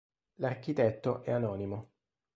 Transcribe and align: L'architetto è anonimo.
L'architetto 0.37 1.21
è 1.21 1.29
anonimo. 1.31 1.91